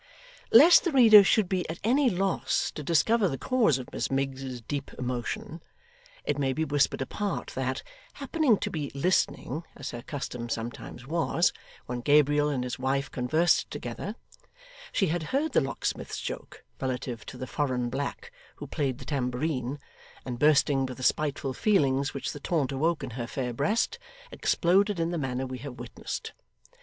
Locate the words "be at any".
1.47-2.09